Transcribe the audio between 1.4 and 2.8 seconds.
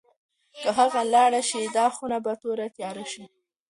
شي، دا خونه به توره